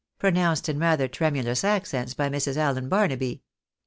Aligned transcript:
"pronounced 0.17 0.67
in 0.67 0.79
rather 0.79 1.07
tremulous 1.07 1.63
accents 1.63 2.15
by 2.15 2.27
Mrs. 2.27 2.57
Allen 2.57 2.89
Barnaby. 2.89 3.43